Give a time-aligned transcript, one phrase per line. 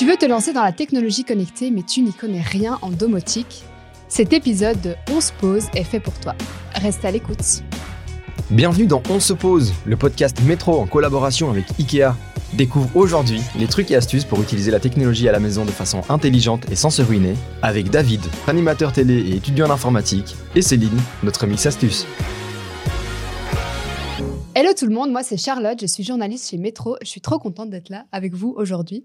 [0.00, 3.64] Tu veux te lancer dans la technologie connectée, mais tu n'y connais rien en domotique?
[4.08, 6.34] Cet épisode de On se pose est fait pour toi.
[6.74, 7.62] Reste à l'écoute.
[8.50, 12.16] Bienvenue dans On se pose, le podcast métro en collaboration avec IKEA.
[12.54, 16.00] Découvre aujourd'hui les trucs et astuces pour utiliser la technologie à la maison de façon
[16.08, 20.98] intelligente et sans se ruiner avec David, animateur télé et étudiant en informatique, et Céline,
[21.22, 22.06] notre Miss Astuce.
[24.54, 26.96] Hello tout le monde, moi c'est Charlotte, je suis journaliste chez Métro.
[27.02, 29.04] Je suis trop contente d'être là avec vous aujourd'hui.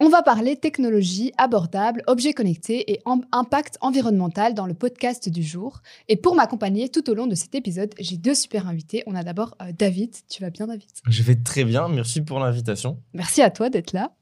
[0.00, 3.02] On va parler technologie abordable, objets connectés et
[3.32, 5.82] impact environnemental dans le podcast du jour.
[6.06, 9.02] Et pour m'accompagner tout au long de cet épisode, j'ai deux super invités.
[9.08, 10.14] On a d'abord euh, David.
[10.28, 10.86] Tu vas bien, David?
[11.08, 11.88] Je vais très bien.
[11.88, 13.02] Merci pour l'invitation.
[13.12, 14.12] Merci à toi d'être là.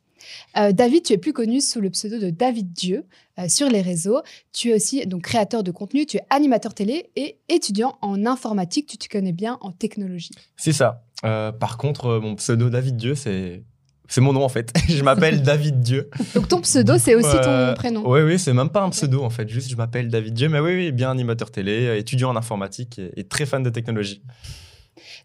[0.57, 3.05] Euh, David, tu es plus connu sous le pseudo de David Dieu
[3.39, 4.23] euh, sur les réseaux.
[4.55, 8.87] Tu es aussi donc créateur de contenu, tu es animateur télé et étudiant en informatique.
[8.87, 10.33] Tu te connais bien en technologie.
[10.57, 11.03] C'est ça.
[11.21, 13.63] par contre, mon pseudo David Dieu, c'est
[14.09, 14.73] c'est mon nom en fait.
[14.89, 16.11] je m'appelle David Dieu.
[16.35, 19.31] Donc ton pseudo, c'est aussi ton prénom Oui, oui, c'est même pas un pseudo en
[19.31, 19.49] fait.
[19.49, 20.49] Juste, je m'appelle David Dieu.
[20.49, 24.23] Mais oui, oui, bien animateur télé, étudiant en informatique et, très fan de technologie.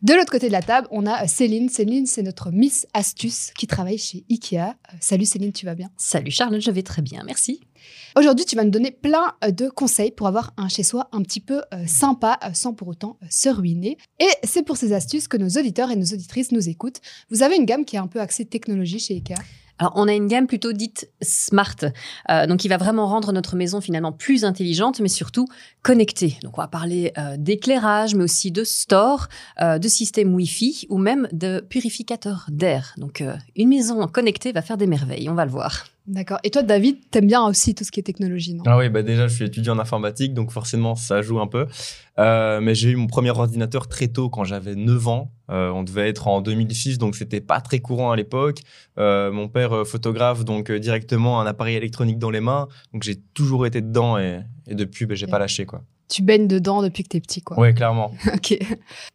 [0.02, 1.69] De l'autre côté de la table, on a Céline.
[1.69, 4.58] Céline, c'est notre Miss Astuce qui travaille chez Ikea.
[4.58, 5.89] Euh, salut Céline, tu vas bien?
[5.97, 7.61] Salut Charlotte, je vais très bien, merci.
[8.17, 11.39] Aujourd'hui, tu vas nous donner plein euh, de conseils pour avoir un chez-soi un petit
[11.39, 13.97] peu euh, sympa euh, sans pour autant se ruiner.
[14.19, 17.02] Et c'est pour ces astuces que nos auditeurs et nos auditrices nous écoutent.
[17.30, 19.35] Vous avez une gamme qui est un peu axée technologie chez IKEA?
[19.80, 21.75] Alors, on a une gamme plutôt dite smart,
[22.47, 25.47] donc qui va vraiment rendre notre maison finalement plus intelligente, mais surtout
[25.81, 26.38] connectée.
[26.44, 29.28] Donc, on va parler d'éclairage, mais aussi de store,
[29.59, 32.94] de système Wi-Fi ou même de purificateur d'air.
[32.97, 33.23] Donc,
[33.55, 35.85] une maison connectée va faire des merveilles, on va le voir.
[36.07, 36.39] D'accord.
[36.44, 38.63] Et toi, David, t'aimes bien aussi tout ce qui est technologie, non?
[38.66, 41.67] Ah oui, bah déjà, je suis étudiant en informatique, donc forcément, ça joue un peu.
[42.17, 45.31] Euh, mais j'ai eu mon premier ordinateur très tôt, quand j'avais 9 ans.
[45.52, 48.59] Euh, on devait être en 2006, donc c'était pas très courant à l'époque.
[48.97, 52.67] Euh, mon père photographe, donc directement un appareil électronique dans les mains.
[52.94, 56.47] Donc j'ai toujours été dedans et, et depuis, bah, j'ai pas lâché, quoi tu baignes
[56.47, 57.57] dedans depuis que tu es petit, quoi.
[57.57, 58.11] Oui, clairement.
[58.33, 58.59] ok.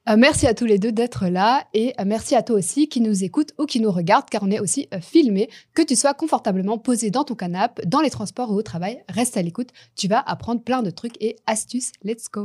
[0.08, 3.02] Euh, merci à tous les deux d'être là et euh, merci à toi aussi qui
[3.02, 5.50] nous écoute ou qui nous regarde car on est aussi euh, filmé.
[5.74, 9.36] Que tu sois confortablement posé dans ton canapé, dans les transports ou au travail, reste
[9.36, 9.68] à l'écoute.
[9.94, 11.92] Tu vas apprendre plein de trucs et astuces.
[12.02, 12.44] Let's go.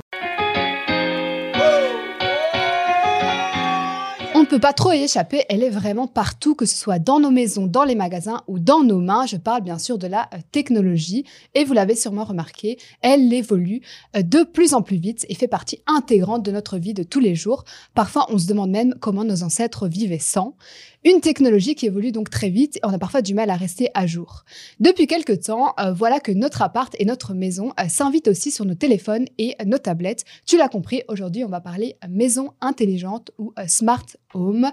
[4.51, 7.67] Peut pas trop y échapper, elle est vraiment partout, que ce soit dans nos maisons,
[7.67, 9.25] dans les magasins ou dans nos mains.
[9.25, 11.23] Je parle bien sûr de la euh, technologie
[11.53, 13.79] et vous l'avez sûrement remarqué, elle évolue
[14.17, 17.22] euh, de plus en plus vite et fait partie intégrante de notre vie de tous
[17.22, 17.63] les jours.
[17.94, 20.57] Parfois, on se demande même comment nos ancêtres vivaient sans.
[21.03, 23.89] Une technologie qui évolue donc très vite et on a parfois du mal à rester
[23.94, 24.44] à jour.
[24.79, 28.75] Depuis quelques temps, euh, voilà que notre appart et notre maison s'invitent aussi sur nos
[28.75, 30.25] téléphones et nos tablettes.
[30.45, 34.72] Tu l'as compris, aujourd'hui on va parler maison intelligente ou smart home,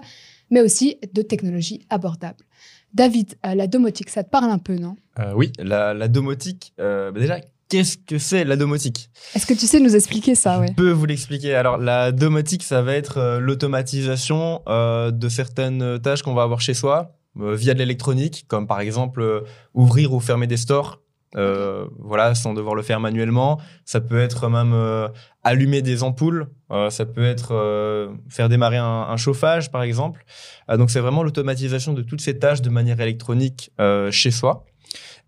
[0.49, 2.45] mais aussi de technologies abordables.
[2.93, 4.95] David, euh, la domotique, ça te parle un peu, non?
[5.19, 9.67] Euh, Oui, la, domotique, euh, bah déjà, qu'est-ce que c'est la domotique Est-ce que tu
[9.67, 11.55] sais nous expliquer ça Je peux vous l'expliquer.
[11.55, 17.15] Alors, la domotique, ça va être l'automatisation de certaines tâches qu'on va avoir chez soi
[17.35, 19.43] via de l'électronique, comme par exemple
[19.73, 20.99] ouvrir ou fermer des stores
[21.35, 23.59] euh, voilà, sans devoir le faire manuellement.
[23.85, 25.07] Ça peut être même euh,
[25.43, 26.47] allumer des ampoules.
[26.71, 30.25] Euh, ça peut être faire démarrer un, chauffage, par exemple.
[30.69, 33.71] donc, c'est vraiment l'automatisation de toutes ces tâches de manière électronique
[34.11, 34.65] chez soi.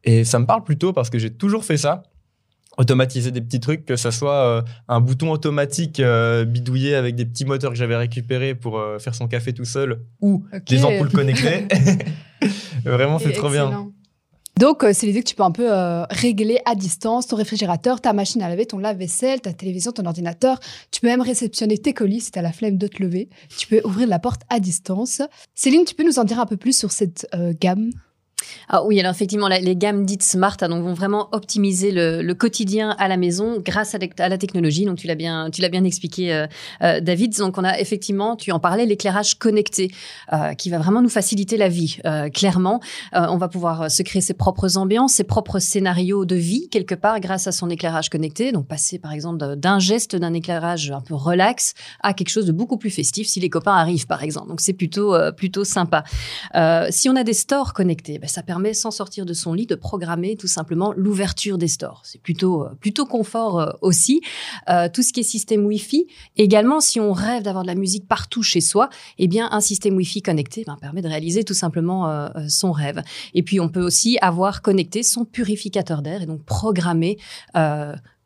[0.03, 2.03] Et ça me parle plutôt parce que j'ai toujours fait ça.
[2.77, 6.01] Automatiser des petits trucs, que ce soit un bouton automatique
[6.47, 10.45] bidouillé avec des petits moteurs que j'avais récupérés pour faire son café tout seul ou
[10.67, 11.67] des ampoules connectées.
[12.85, 13.91] Vraiment, c'est trop bien.
[14.61, 17.99] Donc, euh, c'est l'idée que tu peux un peu euh, régler à distance ton réfrigérateur,
[17.99, 20.59] ta machine à laver, ton lave-vaisselle, ta télévision, ton ordinateur.
[20.91, 23.29] Tu peux même réceptionner tes colis si tu as la flemme de te lever.
[23.57, 25.23] Tu peux ouvrir la porte à distance.
[25.55, 27.89] Céline, tu peux nous en dire un peu plus sur cette euh, gamme?
[28.69, 32.95] Ah oui, alors effectivement, les gammes dites smart hein, donc, vont vraiment optimiser le, quotidien
[32.97, 34.85] à la maison grâce à, la technologie.
[34.85, 36.47] Donc tu l'as bien, bien expliqué, euh,
[36.81, 37.37] euh, David.
[37.37, 39.91] Donc on a effectivement, tu en parlais, l'éclairage connecté
[40.33, 41.97] euh, qui va vraiment nous faciliter la vie.
[42.33, 42.79] clairement,
[43.13, 47.19] on va pouvoir se créer ses propres ambiances, ses propres scénarios de vie quelque part
[47.19, 48.51] grâce à son éclairage connecté.
[48.51, 52.51] Donc passer par exemple d'un geste d'un éclairage un peu relax à quelque chose de
[52.51, 54.47] beaucoup plus festif si les copains arrivent par exemple.
[54.47, 56.03] Donc c'est plutôt plutôt sympa.
[56.89, 59.75] si on a des stores connectés, ben, ça permet, sans sortir de son lit, de
[59.75, 62.01] programmer tout simplement l'ouverture des stores.
[62.05, 64.21] C'est plutôt, euh, plutôt confort euh, aussi.
[64.69, 66.07] Euh, tout ce qui est système Wi-Fi.
[66.37, 69.95] Également, si on rêve d'avoir de la musique partout chez soi, eh bien, un système
[69.95, 73.01] Wi-Fi connecté ben, permet de réaliser tout simplement son rêve.
[73.33, 77.17] Et puis, on peut aussi avoir connecté son purificateur d'air et donc programmer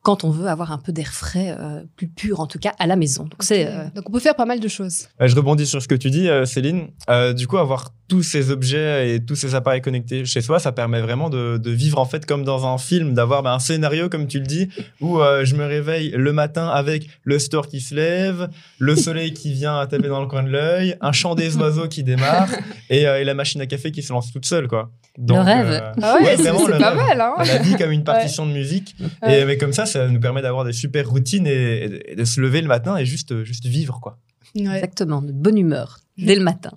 [0.02, 1.58] quand on veut avoir un peu d'air frais,
[1.96, 3.24] plus pur en tout cas, à la maison.
[3.24, 3.66] Donc, c'est,
[3.96, 5.08] Donc on peut faire pas mal de choses.
[5.20, 6.90] je rebondis sur ce que tu dis, Céline.
[7.36, 11.02] du coup, avoir tous ces objets et tous ces appareils connectés chez soi, ça permet
[11.02, 14.28] vraiment de, de vivre en fait comme dans un film, d'avoir ben, un scénario comme
[14.28, 14.69] tu le dis,
[15.02, 19.34] où euh, je me réveille le matin avec le store qui se lève, le soleil
[19.34, 22.50] qui vient taper dans le coin de l'œil, un chant des oiseaux qui démarre
[22.90, 24.92] et, euh, et, la machine à café qui se lance toute seule quoi.
[25.18, 25.72] Donc, le rêve.
[25.72, 27.22] Euh, ah ouais, c'est pas mal.
[27.22, 28.96] Hein la vie comme une partition de musique.
[29.25, 32.25] Et mais comme ça, ça nous permet d'avoir des super routines et, et, et, de
[32.25, 34.19] se lever le matin et juste juste vivre quoi.
[34.56, 34.75] Ouais.
[34.75, 36.72] Exactement, de bonne humeur dès le matin.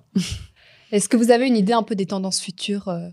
[0.91, 3.09] Est-ce que vous avez une idée un peu des tendances futures euh,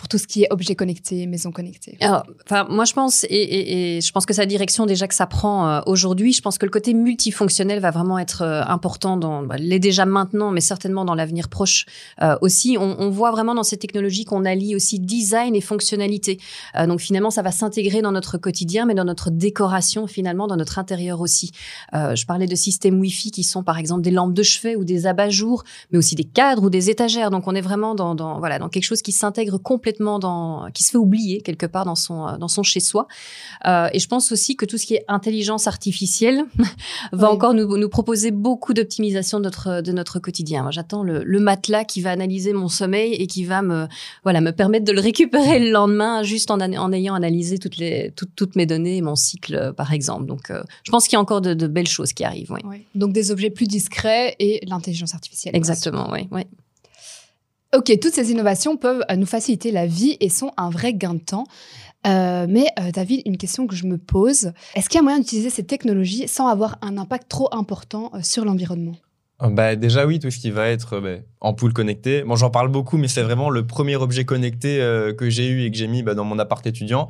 [0.00, 4.12] pour tout ce qui est objets connectés, maisons connectées Enfin, moi je pense, et, je
[4.12, 6.32] pense que la direction déjà que ça prend euh, aujourd'hui.
[6.32, 10.06] Je pense que le côté multifonctionnel va vraiment être euh, important dans, bah, l'est déjà
[10.06, 11.84] maintenant, mais certainement dans l'avenir proche
[12.22, 12.78] euh, aussi.
[12.80, 16.38] On, voit vraiment dans ces technologies qu'on allie aussi design et fonctionnalité.
[16.86, 20.78] Donc finalement, ça va s'intégrer dans notre quotidien, mais dans notre décoration finalement, dans notre
[20.78, 21.50] intérieur aussi.
[21.92, 25.06] Je parlais de systèmes Wi-Fi qui sont par exemple des lampes de chevet ou des
[25.06, 27.30] abat-jours, mais aussi des cadres ou des étagères.
[27.30, 30.90] Donc on est vraiment dans voilà dans quelque chose qui s'intègre complètement dans, qui se
[30.90, 33.06] fait oublier quelque part dans son dans son chez soi.
[33.66, 36.44] Euh, et je pense aussi que tout ce qui est intelligence artificielle
[37.12, 37.34] va oui.
[37.34, 40.62] encore nous, nous proposer beaucoup d'optimisation de notre de notre quotidien.
[40.62, 43.86] Moi, j'attends le, le, matelas qui va analyser mon sommeil et qui va me
[44.22, 48.12] voilà me permettre de le récupérer le lendemain juste en, en ayant analysé toutes les
[48.16, 50.26] toutes, toutes mes données et mon cycle par exemple.
[50.26, 52.52] Donc, euh, je pense qu'il y a encore de, de, belles choses qui arrivent.
[52.52, 52.60] Oui.
[52.64, 52.86] oui.
[52.94, 55.56] Donc des objets plus discrets et l'intelligence artificielle.
[55.56, 56.10] Exactement.
[56.12, 56.28] Oui.
[56.30, 56.42] Oui.
[57.74, 61.20] Ok, toutes ces innovations peuvent nous faciliter la vie et sont un vrai gain de
[61.20, 61.44] temps.
[62.06, 65.18] Euh, mais euh, David, une question que je me pose, est-ce qu'il y a moyen
[65.18, 68.96] d'utiliser ces technologies sans avoir un impact trop important euh, sur l'environnement?
[69.40, 72.22] Bah, déjà oui, tout ce qui va être bah, ampoule connectée.
[72.24, 75.62] Bon, j'en parle beaucoup, mais c'est vraiment le premier objet connecté euh, que j'ai eu
[75.62, 77.08] et que j'ai mis bah, dans mon appart étudiant.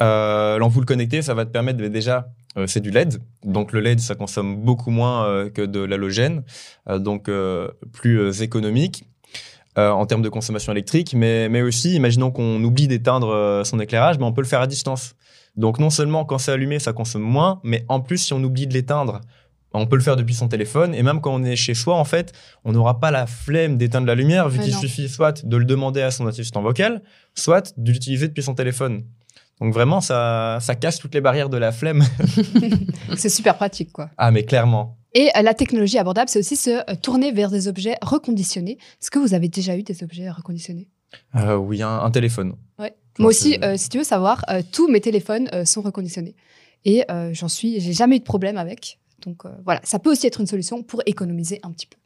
[0.00, 3.80] Euh, L'ampoule connectée, ça va te permettre de, déjà, euh, c'est du LED, donc le
[3.80, 6.44] LED, ça consomme beaucoup moins que de l'halogène,
[6.86, 7.30] donc
[7.92, 9.04] plus économique
[9.78, 13.80] euh, en termes de consommation électrique, mais, mais aussi, imaginons qu'on oublie d'éteindre euh, son
[13.80, 15.14] éclairage, mais on peut le faire à distance.
[15.56, 18.66] Donc non seulement quand c'est allumé, ça consomme moins, mais en plus, si on oublie
[18.66, 19.20] de l'éteindre,
[19.74, 20.94] on peut le faire depuis son téléphone.
[20.94, 22.32] Et même quand on est chez soi, en fait,
[22.64, 26.02] on n'aura pas la flemme d'éteindre la lumière, vu qu'il suffit soit de le demander
[26.02, 27.02] à son assistant vocal,
[27.34, 29.04] soit de l'utiliser depuis son téléphone.
[29.60, 32.04] Donc vraiment, ça, ça casse toutes les barrières de la flemme.
[33.16, 34.10] c'est super pratique, quoi.
[34.18, 34.98] Ah, mais clairement.
[35.14, 38.78] Et euh, la technologie abordable, c'est aussi se euh, tourner vers des objets reconditionnés.
[39.00, 40.88] Est-ce que vous avez déjà eu des objets reconditionnés?
[41.36, 42.54] Euh, Oui, un, un téléphone.
[42.78, 42.94] Ouais.
[43.18, 46.34] Moi aussi, euh, si tu veux savoir, euh, tous mes téléphones sont reconditionnés.
[46.84, 48.98] Et j'en suis, j'ai jamais eu de problème avec.
[49.24, 51.96] Donc voilà, ça peut aussi être une solution pour économiser un petit peu.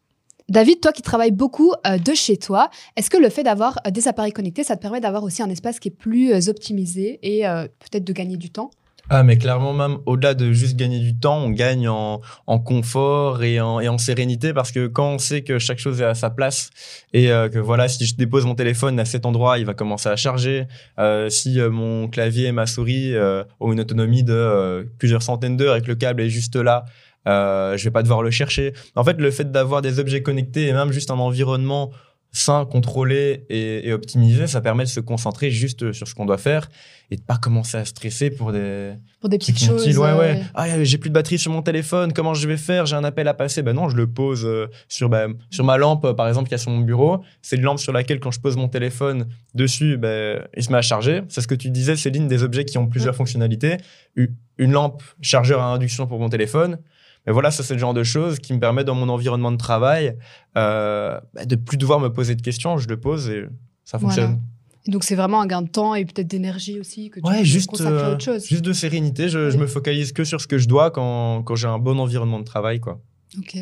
[0.50, 4.32] David, toi qui travailles beaucoup de chez toi, est-ce que le fait d'avoir des appareils
[4.32, 7.44] connectés, ça te permet d'avoir aussi un espace qui est plus optimisé et
[7.78, 8.70] peut-être de gagner du temps?
[9.08, 12.20] Ah, mais clairement, même au-delà de juste gagner du temps, on gagne en,
[12.58, 16.30] confort et en, sérénité parce que quand on sait que chaque chose est à sa
[16.30, 16.70] place
[17.12, 20.08] et euh, que voilà, si je dépose mon téléphone à cet endroit, il va commencer
[20.08, 20.66] à charger.
[20.98, 23.14] Euh, si euh, mon clavier et ma souris
[23.60, 26.84] ont une autonomie de plusieurs centaines d'heures et que le câble est juste là,
[27.26, 28.72] euh, je vais pas devoir le chercher.
[28.94, 31.90] En fait, le fait d'avoir des objets connectés et même juste un environnement
[32.36, 36.38] sain, contrôlé et, et, optimisé, ça permet de se concentrer juste sur ce qu'on doit
[36.38, 36.68] faire
[37.10, 39.86] et de pas commencer à stresser pour des pour des petites choses.
[39.98, 40.40] Ouais, ouais.
[40.40, 40.42] Euh...
[40.54, 42.12] Ah, j'ai plus de batterie sur mon téléphone.
[42.12, 42.86] Comment je vais faire?
[42.86, 43.62] J'ai un appel à passer.
[43.62, 46.58] Ben non, je le pose euh, sur bah, sur ma lampe, par exemple, qui a
[46.58, 47.22] sur mon bureau.
[47.42, 50.78] C'est une lampe sur laquelle, quand je pose mon téléphone dessus, ben il se met
[50.78, 51.22] à charger.
[51.28, 53.78] C'est ce que tu disais, Céline, des objets qui ont plusieurs fonctionnalités.
[54.16, 56.78] Une lampe chargeur à induction pour mon téléphone
[57.26, 59.56] mais voilà, ça c'est le genre de choses qui me permet dans mon environnement de
[59.56, 60.16] travail
[60.56, 62.78] euh, bah, de plus devoir me poser de questions.
[62.78, 63.44] Je le pose et
[63.84, 64.24] ça fonctionne.
[64.24, 64.40] Voilà.
[64.86, 67.44] Et donc c'est vraiment un gain de temps et peut-être d'énergie aussi que tu ouais,
[67.44, 68.46] juste, consacrer à autre chose.
[68.46, 69.28] Juste de sérénité.
[69.28, 72.38] Je, me focalise que sur ce que je dois quand, quand j'ai un bon environnement
[72.38, 73.00] de travail, quoi.
[73.36, 73.56] Ok.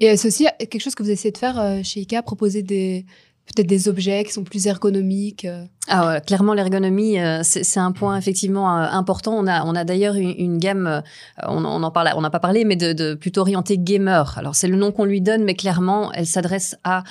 [0.00, 3.06] Et c'est aussi quelque chose que vous essayez de faire euh, chez IKEA, proposer des
[3.46, 5.44] peut-être des objets qui sont plus ergonomiques.
[5.44, 5.64] Euh.
[5.88, 9.34] Ah ouais, clairement l'ergonomie euh, c'est un point effectivement euh, important.
[9.34, 11.02] On a on a d'ailleurs une, gamme
[11.44, 14.36] on, on, en parle on n'a pas parlé mais de, de plutôt orientée gamer.
[14.36, 17.04] Alors c'est le nom qu'on lui donne mais clairement elle s'adresse à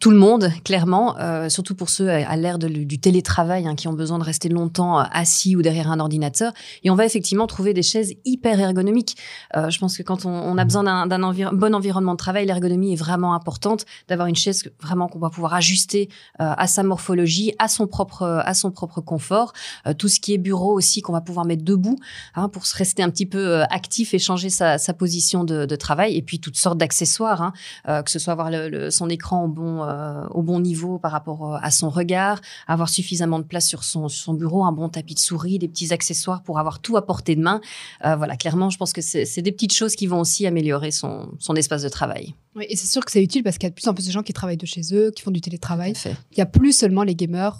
[0.00, 3.92] tout le monde, clairement, euh, surtout pour ceux à, l'ère du télétravail hein, qui ont
[3.92, 6.52] besoin de rester longtemps assis ou derrière un ordinateur.
[6.82, 9.16] Et on va effectivement trouver des chaises hyper ergonomiques.
[9.56, 12.94] Euh, je pense que quand on, on a besoin d'un bon environnement de travail, l'ergonomie
[12.94, 16.08] est vraiment importante, d'avoir une chaise vraiment qu'on va pouvoir ajuster
[16.40, 19.52] euh, à sa morphologie, à son propre à son propre confort.
[19.86, 21.96] Euh, tout ce qui est bureau aussi qu'on va pouvoir mettre debout
[22.34, 25.66] hein, pour se rester un petit peu euh, actif et changer sa, sa position de,
[25.66, 26.16] de, travail.
[26.16, 27.52] Et puis toutes sortes d'accessoires, hein,
[27.88, 30.98] euh, que ce soit avoir le, le, son écran au bon euh, au bon niveau
[30.98, 34.72] par rapport euh, à son regard, avoir suffisamment de place sur son, son bureau, un
[34.72, 37.60] bon tapis de souris, des petits accessoires pour avoir tout à portée de main.
[38.04, 41.28] Euh, voilà, clairement, je pense que c'est des petites choses qui vont aussi améliorer son,
[41.38, 42.34] son espace de travail.
[42.56, 44.06] Oui, et c'est sûr que c'est utile parce qu'il y a de plus en plus
[44.06, 45.94] de gens qui travaillent de chez eux, qui font du télétravail.
[46.04, 47.58] Il n'y a plus seulement les gamers.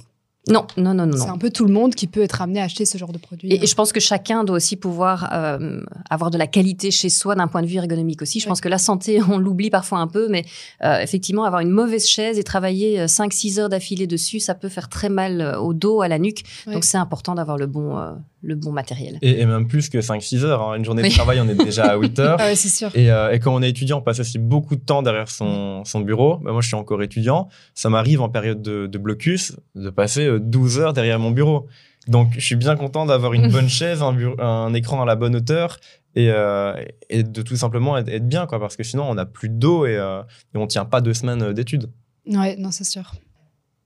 [0.50, 1.16] Non, non, non, non.
[1.16, 3.18] C'est un peu tout le monde qui peut être amené à acheter ce genre de
[3.18, 3.52] produit.
[3.52, 5.80] Et, et je pense que chacun doit aussi pouvoir euh,
[6.10, 8.40] avoir de la qualité chez soi d'un point de vue ergonomique aussi.
[8.40, 10.44] Je pense que la santé, on l'oublie parfois un peu, mais
[10.84, 14.88] euh, effectivement, avoir une mauvaise chaise et travailler 5-6 heures d'affilée dessus, ça peut faire
[14.88, 16.42] très mal euh, au dos, à la nuque.
[16.66, 19.18] Donc c'est important d'avoir le bon, euh, le bon matériel.
[19.22, 20.62] Et, et même plus que 5-6 heures.
[20.62, 20.76] hein.
[20.76, 21.08] Une journée Oui.
[21.10, 22.36] de travail, on est déjà à 8 heures.
[22.40, 22.90] Ah ouais, c'est sûr.
[22.94, 25.84] Et, euh, et quand on est étudiant, on passe aussi beaucoup de temps derrière son,
[25.84, 26.36] son bureau.
[26.38, 27.48] Bah, moi, je suis encore étudiant.
[27.74, 31.66] Ça m'arrive en période de, de blocus de passer euh, 12 heures derrière mon bureau.
[32.08, 35.16] Donc, je suis bien content d'avoir une bonne chaise, un, bureau- un écran à la
[35.16, 35.78] bonne hauteur
[36.16, 36.72] et, euh,
[37.10, 38.58] et de tout simplement être, être bien, quoi.
[38.58, 40.22] Parce que sinon, on n'a plus de dos et, euh,
[40.54, 41.90] et on tient pas deux semaines d'études.
[42.26, 43.12] Ouais, non, c'est sûr.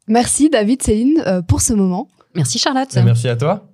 [0.07, 2.09] Merci David, Céline, euh, pour ce moment.
[2.35, 2.95] Merci Charlotte.
[2.97, 3.67] Et merci à toi.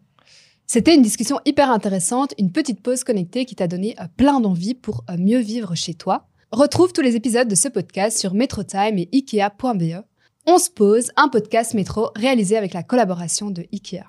[0.73, 4.75] C'était une discussion hyper intéressante, une petite pause connectée qui t'a donné euh, plein d'envie
[4.75, 6.29] pour euh, mieux vivre chez toi.
[6.53, 10.05] Retrouve tous les épisodes de ce podcast sur MetroTime et Ikea.be.
[10.47, 14.05] On se pose, un podcast métro réalisé avec la collaboration de Ikea.